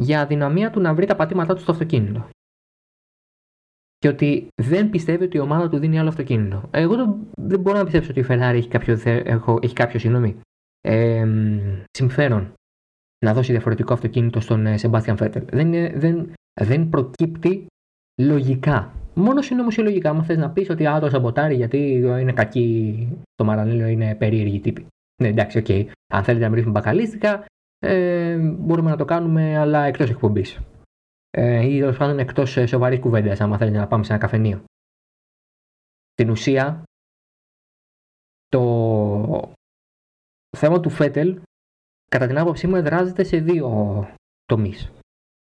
[0.00, 2.28] για αδυναμία του να βρει τα πατήματά του στο αυτοκίνητο
[4.04, 6.68] και ότι δεν πιστεύει ότι η ομάδα του δίνει άλλο αυτοκίνητο.
[6.70, 8.98] Εγώ δεν μπορώ να πιστέψω ότι η Ferrari έχει κάποιο,
[9.60, 10.36] έχει κάποιο συγγνώμη,
[10.80, 11.26] ε,
[11.90, 12.52] συμφέρον
[13.24, 15.44] να δώσει διαφορετικό αυτοκίνητο στον Σεμπάστιαν Φέτελ.
[15.52, 17.66] Δεν, δεν, δεν προκύπτει
[18.22, 18.92] λογικά.
[19.14, 23.86] Μόνο συνωμοσιολογικά, αν θες να πεις ότι α, το σαμποτάρει γιατί είναι κακοί στο Μαρανέλο,
[23.86, 24.86] είναι περίεργοι τύποι.
[25.22, 25.66] Ναι, εντάξει, OK.
[25.68, 25.84] Okay.
[26.12, 27.44] Αν θέλετε να μιλήσουμε μπακαλίστικα,
[27.78, 30.60] ε, μπορούμε να το κάνουμε, αλλά εκτός εκπομπής.
[31.36, 34.64] Ε, ή τέλος πάντων εκτός σοβαρής κουβέντας, άμα θέλετε να πάμε σε ένα καφενείο.
[36.12, 36.82] Στην ουσία,
[38.48, 39.52] το
[40.56, 41.40] θέμα του Φέτελ,
[42.10, 43.68] κατά την άποψή μου, εδράζεται σε δύο
[44.44, 44.92] τομείς.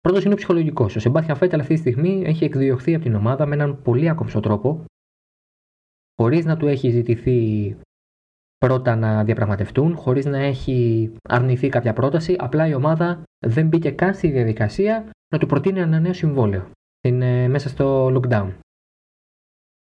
[0.01, 0.97] Πρώτος είναι ο ψυχολογικός.
[0.97, 4.41] Ο Σεμπάθιαν Φέτελ αυτή τη στιγμή έχει εκδιωχθεί από την ομάδα με έναν πολύ άκομψο
[4.41, 4.85] τρόπο,
[6.17, 7.77] χωρίς να του έχει ζητηθεί
[8.57, 12.37] πρώτα να διαπραγματευτούν, χωρίς να έχει αρνηθεί κάποια πρόταση.
[12.39, 16.71] Απλά η ομάδα δεν μπήκε καν στη διαδικασία να του προτείνει ένα νέο συμβόλαιο.
[17.05, 18.55] Είναι μέσα στο lockdown.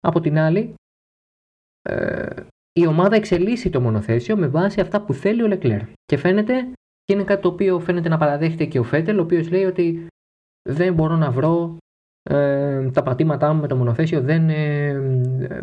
[0.00, 0.74] Από την άλλη,
[1.82, 5.82] ε, η ομάδα εξελίσσει το μονοθέσιο με βάση αυτά που θέλει ο Λεκλέρ.
[6.04, 6.72] Και φαίνεται,
[7.04, 10.06] και είναι κάτι το οποίο φαίνεται να παραδέχεται και ο Φέτελ, ο οποίος λέει ότι
[10.68, 11.76] δεν μπορώ να βρω
[12.22, 14.98] ε, τα πατήματά μου με το μονοθέσιο, δεν, ε,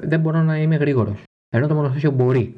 [0.03, 1.23] δεν μπορώ να είμαι γρήγορος.
[1.49, 2.55] Ενώ το μονοθέσιο μπορεί.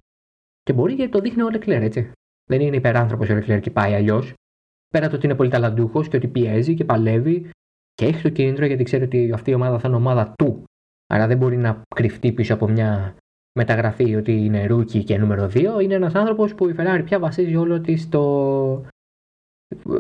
[0.64, 2.12] Και μπορεί γιατί το δείχνει ο Λεκλέρ, έτσι.
[2.50, 4.34] Δεν είναι υπεράνθρωπος ο Λεκλέρ και πάει αλλιώς.
[4.92, 7.50] Πέρα το ότι είναι πολύ ταλαντούχος και ότι πιέζει και παλεύει
[7.94, 10.64] και έχει το κίνητρο γιατί ξέρει ότι αυτή η ομάδα θα είναι ομάδα του.
[11.08, 13.16] Άρα δεν μπορεί να κρυφτεί πίσω από μια
[13.60, 15.82] μεταγραφή ότι είναι rookie και νούμερο 2.
[15.82, 18.86] Είναι ένας άνθρωπος που η Ferrari πια βασίζει όλο της το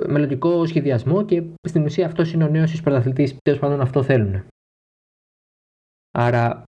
[0.07, 3.37] μελλοντικό σχεδιασμό και στην ουσία αυτός είναι ο νέος της πρωταθλητής.
[3.41, 4.45] Τέλος πάντων αυτό θέλουν.
[6.11, 6.63] Άρα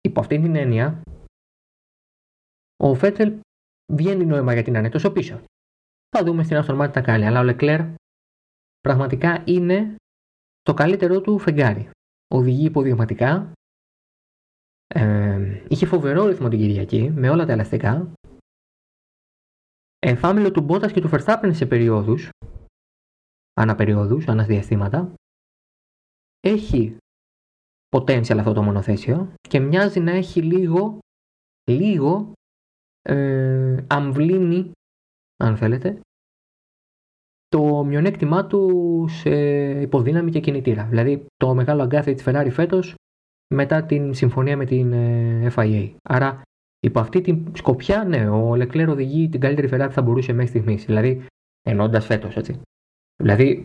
[0.00, 1.02] υπό αυτήν την έννοια
[2.76, 3.38] ο Φέτελ
[3.92, 5.40] βγαίνει νόημα γιατί να είναι τόσο πίσω.
[6.16, 7.26] Θα δούμε στην Aston Martin τα κάνει.
[7.26, 7.80] Αλλά ο Λεκλέρ
[8.80, 9.96] πραγματικά είναι
[10.62, 11.90] το καλύτερό του φεγγάρι.
[12.34, 13.52] Οδηγεί υποδειγματικά.
[14.86, 18.12] Ε, είχε φοβερό ρυθμό την Κυριακή με όλα τα ελαστικά.
[19.98, 22.28] Εμφάμιλο του Μπότας και του Verstappen σε περιόδους.
[23.52, 25.14] Αναπεριόδους, αναδιαστήματα.
[26.40, 26.96] Έχει
[27.96, 30.98] potential αυτό το μονοθέσιο και μοιάζει να έχει λίγο,
[31.70, 32.32] λίγο
[33.02, 34.72] ε, αμβλύνει
[35.36, 36.00] αν θέλετε,
[37.48, 39.30] το μειονέκτημά του σε
[39.80, 40.84] υποδύναμη και κινητήρα.
[40.84, 42.94] Δηλαδή το μεγάλο αγκάθι της Ferrari φέτος
[43.54, 45.94] μετά την συμφωνία με την ε, FIA.
[46.02, 46.42] Άρα
[46.80, 50.48] υπό αυτή την σκοπιά, ναι, ο Leclerc οδηγεί την καλύτερη Ferrari που θα μπορούσε μέχρι
[50.48, 50.84] στιγμής.
[50.84, 51.26] Δηλαδή
[51.62, 52.60] ενώντα φέτος, έτσι.
[53.22, 53.64] Δηλαδή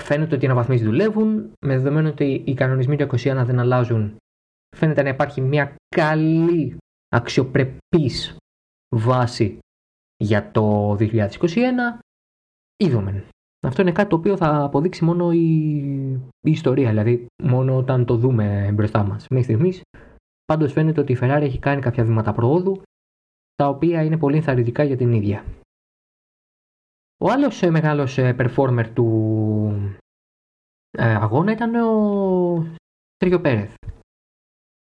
[0.00, 4.16] φαίνεται ότι οι αναβαθμίσεις δουλεύουν, με δεδομένο ότι οι κανονισμοί του 21 δεν αλλάζουν.
[4.76, 6.76] Φαίνεται να υπάρχει μια καλή
[7.08, 8.36] αξιοπρεπής
[8.96, 9.58] βάση
[10.18, 11.38] για το 2021
[12.76, 13.24] είδομεν.
[13.66, 15.46] Αυτό είναι κάτι το οποίο θα αποδείξει μόνο η,
[16.40, 19.26] η ιστορία, δηλαδή μόνο όταν το δούμε μπροστά μας.
[19.30, 19.82] Μέχρι στιγμής
[20.44, 22.82] πάντως φαίνεται ότι η Ferrari έχει κάνει κάποια βήματα προόδου
[23.54, 25.44] τα οποία είναι πολύ ενθαρρυντικά για την ίδια.
[27.20, 29.94] Ο άλλος ε, μεγάλος ε, performer του
[30.90, 32.76] ε, αγώνα ήταν ο
[33.16, 33.74] Σέργιο Πέρεθ.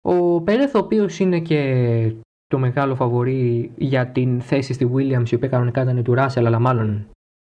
[0.02, 2.16] Ο Πέρεθ ο οποίος είναι και
[2.48, 6.60] το μεγάλο φαβορή για την θέση στη Williams, η οποία κανονικά ήταν του Ράσελ, αλλά
[6.60, 7.10] μάλλον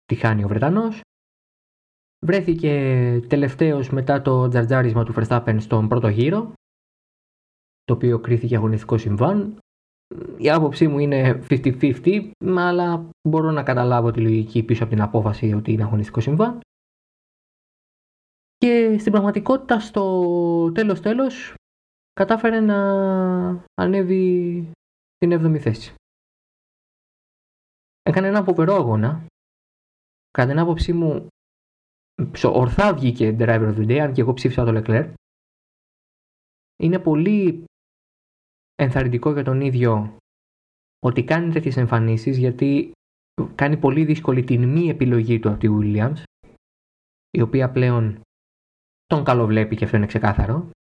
[0.04, 1.00] τη χάνει ο Βρετανός.
[2.26, 2.72] Βρέθηκε
[3.28, 6.52] τελευταίος μετά το τζαρτζάρισμα του Verstappen στον πρώτο γύρο,
[7.84, 9.58] το οποίο κρίθηκε αγωνιστικό συμβάν.
[10.36, 15.52] Η άποψή μου είναι 50-50, αλλά μπορώ να καταλάβω τη λογική πίσω από την απόφαση
[15.52, 16.60] ότι είναι αγωνιστικό συμβάν.
[18.56, 21.54] Και στην πραγματικότητα στο τέλος τέλος
[22.12, 22.78] κατάφερε να
[23.74, 24.70] ανέβει
[25.18, 25.94] την 7η θέση.
[28.02, 29.26] Έκανε ένα φοβερό αγώνα.
[30.30, 31.26] Κατά την άποψή μου,
[32.42, 35.12] ορθά βγήκε driver of the day, αν και εγώ ψήφισα το Leclerc.
[36.82, 37.64] Είναι πολύ
[38.74, 40.16] ενθαρρυντικό για τον ίδιο
[40.98, 42.92] ότι κάνει τέτοιες εμφανίσεις γιατί
[43.54, 46.22] κάνει πολύ δύσκολη την μη επιλογή του από τη Williams,
[47.30, 48.20] η οποία πλέον
[49.06, 50.70] τον καλοβλέπει και αυτό είναι ξεκάθαρο.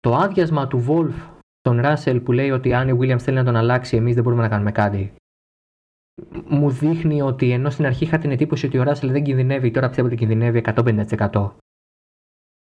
[0.00, 3.56] Το άδειασμα του Wolf τον Ράσελ που λέει ότι αν η Williams θέλει να τον
[3.56, 5.14] αλλάξει, εμείς δεν μπορούμε να κάνουμε κάτι.
[6.44, 9.86] Μου δείχνει ότι ενώ στην αρχή είχα την εντύπωση ότι ο Ράσελ δεν κινδυνεύει, τώρα
[9.86, 11.50] πιστεύω ότι κινδυνεύει 150%.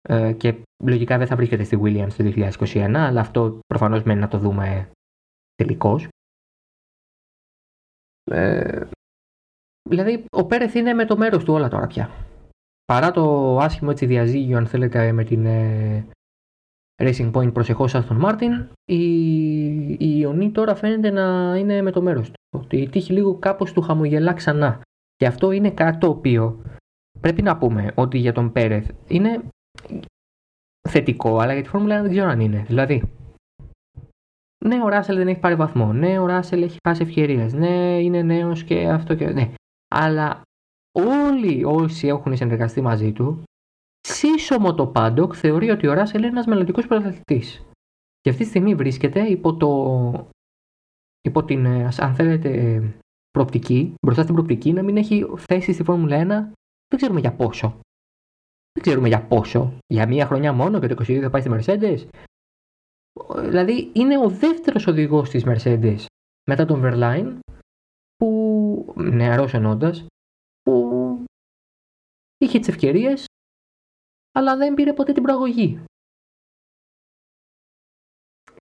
[0.01, 4.27] Ε, και λογικά δεν θα βρίσκεται στη Williams το 2021, αλλά αυτό προφανώς μένει να
[4.27, 4.91] το δούμε
[5.55, 6.07] τελικώς.
[8.23, 8.85] Ε,
[9.89, 12.09] δηλαδή, ο Πέρεθ είναι με το μέρος του όλα τώρα πια.
[12.85, 16.07] Παρά το άσχημο έτσι διαζύγιο, αν θέλετε, με την ε,
[17.01, 19.03] Racing Point προσεχώς Aston Μάρτιν, η,
[19.91, 22.39] η Ιωνή τώρα φαίνεται να είναι με το μέρος του.
[22.57, 24.81] Ότι η τύχη λίγο κάπως του χαμογελά ξανά.
[25.15, 26.61] Και αυτό είναι κάτι το οποίο
[27.19, 29.41] πρέπει να πούμε ότι για τον Πέρεθ είναι
[30.89, 32.63] θετικό, αλλά για τη Φόρμουλα 1 δεν ξέρω αν είναι.
[32.67, 33.03] Δηλαδή,
[34.65, 35.93] ναι, ο Ράσελ δεν έχει πάρει βαθμό.
[35.93, 37.53] Ναι, ο Ράσελ έχει χάσει ευκαιρίες.
[37.53, 39.27] Ναι, είναι νέος και αυτό και.
[39.27, 39.51] Ναι.
[39.95, 40.41] Αλλά
[40.99, 43.43] όλοι όσοι έχουν συνεργαστεί μαζί του
[44.01, 47.65] Σύσσωμο το Πάντοκ θεωρεί ότι ο Ράσελ είναι ένας μελλοντικός πρωταθλητής.
[48.19, 50.29] Και αυτή τη στιγμή βρίσκεται υπό, το,
[51.21, 52.81] υπό την, ε, αν θέλετε,
[53.31, 56.27] προοπτική, μπροστά στην προοπτική να μην έχει θέση στη Φόρμουλα 1,
[56.87, 57.79] δεν ξέρουμε για πόσο.
[58.73, 59.77] Δεν ξέρουμε για πόσο.
[59.87, 62.07] Για μία χρονιά μόνο και το 22 θα πάει στη Mercedes.
[63.39, 66.05] Δηλαδή είναι ο δεύτερος οδηγός της Mercedes
[66.49, 67.39] μετά τον Verline
[68.15, 70.05] που νεαρός ενώντας
[70.61, 71.23] που
[72.37, 73.25] είχε τις ευκαιρίες
[74.31, 75.83] αλλά δεν πήρε ποτέ την προαγωγή.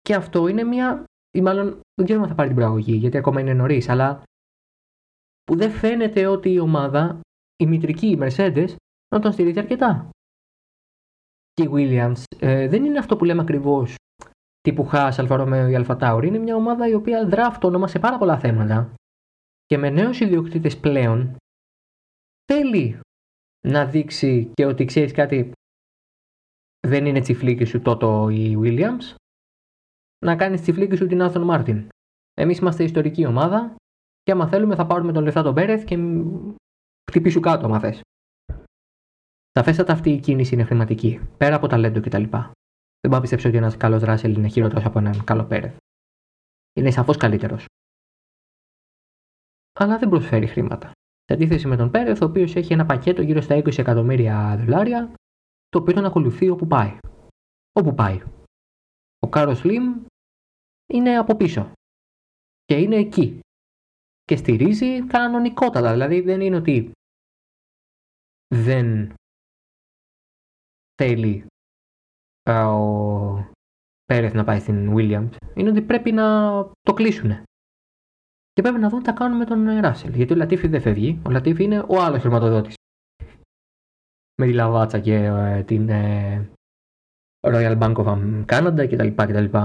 [0.02, 3.40] Και αυτό είναι μια, ή μάλλον δεν ξέρουμε αν θα πάρει την προαγωγή γιατί ακόμα
[3.40, 4.22] είναι νωρίς, αλλά
[5.44, 7.20] που δεν φαίνεται ότι η ομάδα,
[7.56, 8.74] η μητρική, η Mercedes,
[9.14, 10.11] να τον στηρίζει αρκετά.
[11.52, 13.94] Και η Williams ε, δεν είναι αυτό που λέμε ακριβώς
[14.61, 16.25] τύπου Haas, Alfa Romeo ή AlphaTauri.
[16.24, 18.94] Είναι μια ομάδα η οποία δρα αυτόνομα σε πάρα πολλά θέματα
[19.64, 21.37] και με νέους ιδιοκτήτες πλέον
[22.52, 23.00] θέλει
[23.66, 25.52] να δείξει και ότι ξέρεις κάτι
[26.87, 29.14] δεν είναι τσιφλίκι σου τότε η Williams
[30.25, 31.88] να κάνεις τσιφλίκι σου την Άθον Μάρτιν.
[32.35, 33.75] Εμείς είμαστε ιστορική ομάδα
[34.23, 35.97] και άμα θέλουμε θα πάρουμε τον λεφτά τον Πέρεθ και
[37.11, 38.01] χτυπήσου κάτω, άμα θες.
[39.53, 42.23] Σαφέστατα αυτή η κίνηση είναι χρηματική, πέρα από ταλέντο κτλ.
[42.23, 45.77] Δεν μπορώ να πιστέψω ότι ένας καλός Ράσελ είναι χειρότερος από έναν καλό Πέρεθ.
[46.73, 47.64] Είναι σαφώς καλύτερος.
[49.73, 50.90] Αλλά δεν προσφέρει χρήματα.
[51.25, 55.12] Σε αντίθεση με τον Πέρεθ, ο οποίος έχει ένα πακέτο γύρω στα 20 εκατομμύρια δολάρια,
[55.70, 56.98] το οποίο τον ακολουθεί όπου πάει.
[57.72, 58.22] Όπου πάει.
[59.18, 60.04] Ο Κάρος Σλιμ
[60.92, 61.72] είναι από πίσω.
[62.64, 63.40] Και είναι εκεί
[64.24, 65.92] και στηρίζει κανονικότατα.
[65.92, 66.90] Δηλαδή δεν είναι ότι
[68.54, 69.14] δεν
[70.94, 71.46] θέλει
[72.48, 73.50] ο
[74.04, 75.37] Πέρεθ να πάει στην Williams.
[75.54, 77.30] Είναι ότι πρέπει να το κλείσουν.
[78.52, 80.14] Και πρέπει να δουν τι θα κάνουν με τον Ράσελ.
[80.14, 81.22] Γιατί ο Λατίφη δεν φεύγει.
[81.26, 82.74] Ο Λατίφη είναι ο άλλος χρηματοδότης.
[84.40, 86.50] Με τη Λαβάτσα και ε, την ε,
[87.46, 89.57] Royal Bank of Canada κτλ.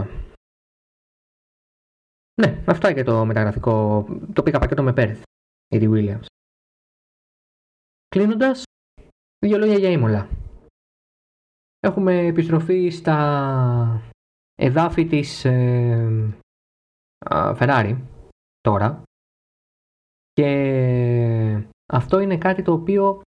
[2.42, 4.06] Ναι, αυτό και το μεταγραφικό.
[4.34, 5.24] Το πήγα πακέτο με Πέρθ
[5.68, 6.26] για τη Williams.
[8.08, 8.64] Κλείνοντας,
[9.46, 10.30] δύο λόγια για ήμολα.
[11.80, 14.12] Έχουμε επιστροφή στα
[14.56, 16.38] εδάφη της ε,
[17.30, 18.02] Ferrari
[18.62, 19.04] τώρα
[20.34, 23.22] και αυτό είναι κάτι το οποίο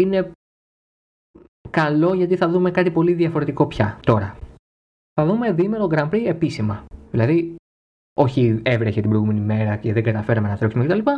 [0.00, 0.32] είναι
[1.70, 4.38] καλό γιατί θα δούμε κάτι πολύ διαφορετικό πια τώρα
[5.20, 6.84] θα δούμε διήμερο Grand Prix επίσημα.
[7.10, 7.54] Δηλαδή,
[8.14, 11.10] όχι έβρεχε την προηγούμενη μέρα και δεν καταφέραμε να τρέξουμε κτλ.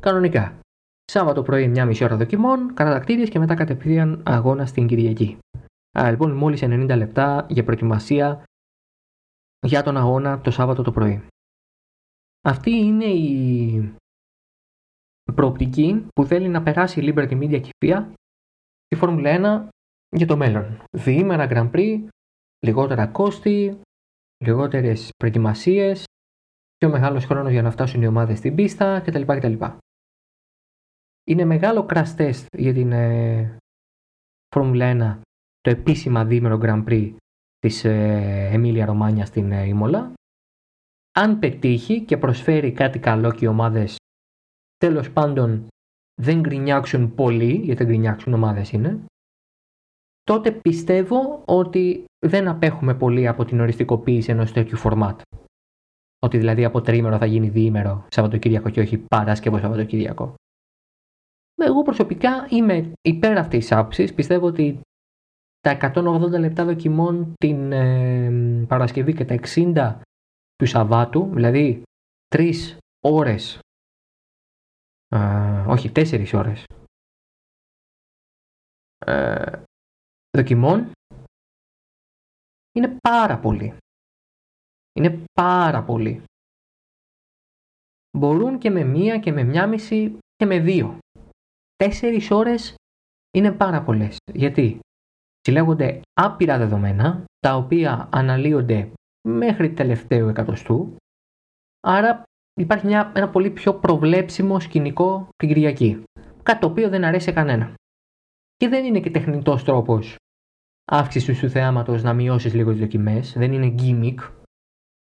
[0.00, 0.58] Κανονικά.
[1.04, 5.38] Σάββατο πρωί, μια μισή ώρα δοκιμών, κατακτήριε και μετά κατευθείαν αγώνα στην Κυριακή.
[5.92, 8.42] Άρα λοιπόν, μόλις 90 λεπτά για προετοιμασία
[9.66, 11.26] για τον αγώνα το Σάββατο το πρωί.
[12.40, 13.94] Αυτή είναι η
[15.34, 18.06] προοπτική που θέλει να περάσει η Liberty Media και η FIA
[18.84, 19.68] στη Φόρμουλα 1
[20.16, 20.82] για το μέλλον.
[20.90, 22.06] Διήμερα Grand Prix
[22.66, 23.80] λιγότερα κόστη,
[24.44, 26.04] λιγότερες προετοιμασίες,
[26.76, 29.22] πιο μεγάλος χρόνος για να φτάσουν οι ομάδες στην πίστα κτλ.
[29.22, 29.64] κτλ.
[31.24, 33.56] Είναι μεγάλο crash test για την ε,
[34.56, 35.18] Formula 1
[35.60, 37.14] το επίσημα δίμερο Grand Prix
[37.58, 40.12] της ε, Εμίλια Ρωμάνια στην ε, Ήμολα.
[41.12, 43.96] Αν πετύχει και προσφέρει κάτι καλό και οι ομάδες
[44.80, 45.68] τέλος πάντων
[46.22, 49.04] δεν γκρινιάξουν πολύ, γιατί δεν γκρινιάξουν ομάδες είναι,
[50.22, 55.20] τότε πιστεύω ότι δεν απέχουμε πολύ από την οριστικοποίηση ενός τέτοιου φορμάτ.
[56.22, 60.34] Ότι δηλαδή από τρίμερο θα γίνει διήμερο Σαββατοκύριακο και όχι Παράσκευο Σαββατοκύριακο.
[61.54, 64.14] Εγώ προσωπικά είμαι υπέρ αυτής της άποψης.
[64.14, 64.80] Πιστεύω ότι
[65.60, 69.98] τα 180 λεπτά δοκιμών την ε, Παρασκευή και τα 60
[70.56, 71.82] του Σαββάτου, δηλαδή
[72.34, 72.52] 3
[73.04, 73.58] ώρες,
[75.12, 76.64] ε, όχι 4 ώρες,
[79.06, 79.62] ε,
[80.36, 80.92] δοκιμών
[82.72, 83.76] είναι πάρα πολύ.
[84.92, 86.22] Είναι πάρα πολύ.
[88.18, 90.98] Μπορούν και με μία και με μία μισή και με δύο.
[91.76, 92.74] Τέσσερις ώρες
[93.30, 94.16] είναι πάρα πολλές.
[94.32, 94.78] Γιατί
[95.40, 98.92] συλλέγονται άπειρα δεδομένα, τα οποία αναλύονται
[99.28, 100.96] μέχρι τελευταίο εκατοστού,
[101.80, 102.22] άρα
[102.54, 106.02] υπάρχει μια, ένα πολύ πιο προβλέψιμο σκηνικό την Κυριακή.
[106.42, 107.74] Κάτι το οποίο δεν αρέσει σε κανένα.
[108.56, 110.16] Και δεν είναι και τεχνητός τρόπος
[110.92, 114.30] αύξησης του θεάματος να μειώσεις λίγο τις δοκιμές, δεν είναι gimmick.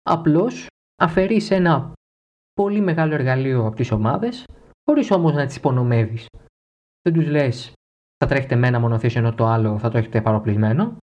[0.02, 0.66] Απλώς
[1.02, 1.92] αφαιρείς ένα
[2.52, 4.44] πολύ μεγάλο εργαλείο από τις ομάδες,
[4.84, 6.26] χωρίς όμως να τις υπονομεύεις.
[7.02, 7.72] Δεν τους λες
[8.16, 10.96] θα τρέχετε με ένα μονοθέσιο ενώ το άλλο θα το έχετε παροπλισμένο.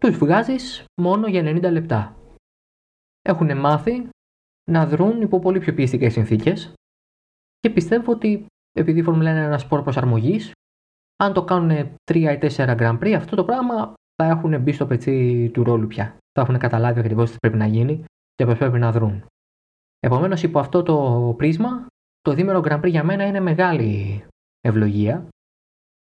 [0.00, 2.16] Τους βγάζεις μόνο για 90 λεπτά.
[3.22, 4.08] Έχουν μάθει
[4.70, 6.72] να δρουν υπό πολύ πιο πιεστικές συνθήκες
[7.58, 10.52] και πιστεύω ότι επειδή η Φόρμουλα είναι ένα σπόρο προσαρμογής,
[11.16, 14.86] αν το κάνουν 3 ή 4 Grand Prix, αυτό το πράγμα θα έχουν μπει στο
[14.86, 16.16] πετσί του ρόλου πια.
[16.32, 19.24] Θα έχουν καταλάβει ακριβώς τι πρέπει να γίνει και πώς πρέπει να δρουν.
[20.00, 21.86] Επομένως, υπό αυτό το πρίσμα,
[22.20, 24.24] το δίμερο Grand Prix για μένα είναι μεγάλη
[24.60, 25.28] ευλογία.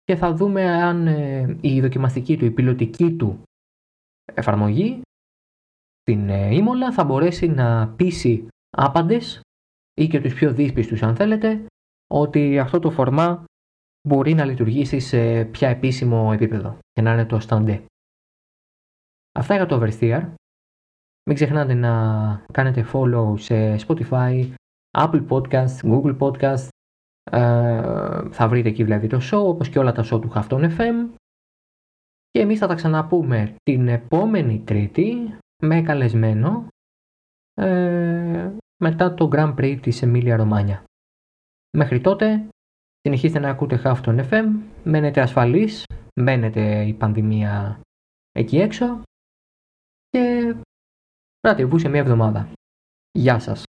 [0.04, 3.42] και θα δούμε αν ε, η δοκιμαστική του, η πιλωτική του
[4.34, 5.00] εφαρμογή
[6.06, 9.40] στην ε, Ήμολα θα μπορέσει να πείσει άπαντες
[9.94, 11.66] ή και τους πιο δύσπιστους αν θέλετε
[12.06, 13.44] ότι αυτό το φορμά
[14.08, 17.84] μπορεί να λειτουργήσει σε πια επίσημο επίπεδο και να είναι το standard.
[19.38, 20.32] Αυτά για το Oversteer.
[21.26, 21.92] Μην ξεχνάτε να
[22.52, 24.52] κάνετε follow σε Spotify,
[24.98, 26.68] Apple Podcast, Google Podcast.
[27.30, 31.14] Ε, θα βρείτε εκεί δηλαδή το show όπως και όλα τα show του Hafton FM.
[32.30, 36.68] Και εμείς θα τα ξαναπούμε την επόμενη Τρίτη με καλεσμένο
[37.54, 38.50] ε,
[38.82, 40.84] μετά το Grand Prix της Εμίλια Ρωμάνια.
[41.76, 42.48] Μέχρι τότε
[43.00, 44.44] συνεχίστε να ακούτε Hafton FM,
[44.84, 45.84] μένετε ασφαλείς,
[46.20, 47.80] μένετε η πανδημία
[48.32, 49.02] εκεί έξω
[50.08, 50.54] και
[51.40, 52.52] ραντεβού σε μια εβδομάδα.
[53.10, 53.63] Γεια σας.